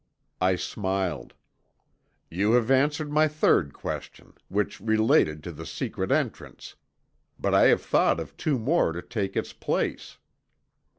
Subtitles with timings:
[0.41, 1.35] I smiled.
[2.31, 6.73] "You have answered my third question, which related to the secret entrance,
[7.37, 10.17] but I have thought of two more to take its place.